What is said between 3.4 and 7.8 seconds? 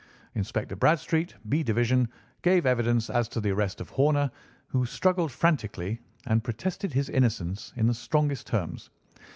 arrest of Horner, who struggled frantically, and protested his innocence